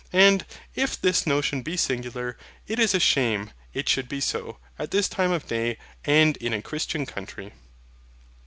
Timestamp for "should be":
3.87-4.19